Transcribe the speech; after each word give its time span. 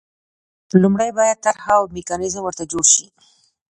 لومړی 0.81 1.09
باید 1.19 1.43
طرح 1.45 1.65
او 1.77 1.81
میکانیزم 1.97 2.41
ورته 2.45 2.63
جوړ 2.71 2.85
شي. 2.93 3.05